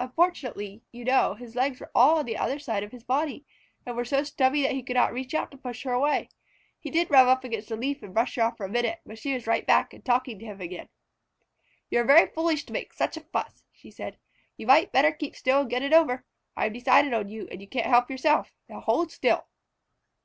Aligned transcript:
Unfortunately, 0.00 0.82
you 0.90 1.04
know, 1.04 1.34
his 1.34 1.54
legs 1.54 1.78
were 1.78 1.92
all 1.94 2.18
on 2.18 2.24
the 2.24 2.36
under 2.36 2.58
side 2.58 2.82
of 2.82 2.90
his 2.90 3.04
body, 3.04 3.46
and 3.86 3.94
were 3.94 4.04
so 4.04 4.24
stubby 4.24 4.62
that 4.62 4.72
he 4.72 4.82
could 4.82 4.96
not 4.96 5.12
reach 5.12 5.36
up 5.36 5.52
to 5.52 5.56
push 5.56 5.84
her 5.84 5.92
away. 5.92 6.30
He 6.80 6.90
did 6.90 7.08
rub 7.12 7.28
up 7.28 7.44
against 7.44 7.70
a 7.70 7.76
leaf 7.76 8.02
and 8.02 8.12
brush 8.12 8.34
her 8.34 8.42
off 8.42 8.56
for 8.56 8.66
a 8.66 8.68
minute, 8.68 8.98
but 9.06 9.20
she 9.20 9.32
was 9.32 9.46
right 9.46 9.64
back 9.64 9.94
and 9.94 10.04
talking 10.04 10.40
to 10.40 10.44
him 10.44 10.60
again. 10.60 10.88
"You 11.90 12.00
are 12.00 12.04
very 12.04 12.26
foolish 12.26 12.64
to 12.64 12.72
make 12.72 12.92
such 12.92 13.16
a 13.16 13.20
fuss," 13.20 13.62
she 13.70 13.92
said. 13.92 14.18
"You 14.56 14.66
might 14.66 14.90
better 14.90 15.12
keep 15.12 15.36
still 15.36 15.60
and 15.60 15.70
get 15.70 15.82
it 15.84 15.92
over. 15.92 16.24
I 16.56 16.64
have 16.64 16.72
decided 16.72 17.14
on 17.14 17.28
you, 17.28 17.46
and 17.48 17.60
you 17.60 17.68
can't 17.68 17.86
help 17.86 18.10
yourself. 18.10 18.52
Now 18.68 18.80
hold 18.80 19.12
still!" 19.12 19.46